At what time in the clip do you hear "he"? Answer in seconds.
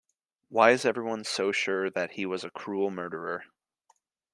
2.13-2.25